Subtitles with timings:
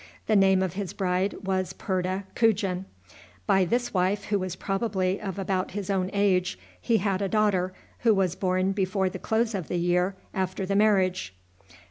[0.25, 2.85] The name of his bride was Purta Kugin.
[3.45, 7.71] By this wife, who was probably of about his own age, he had a daughter,
[7.99, 11.35] who was born before the close of the year after the marriage.